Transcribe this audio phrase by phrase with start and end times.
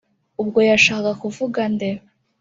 [0.41, 1.89] ubwo yashakaga kuvuga nde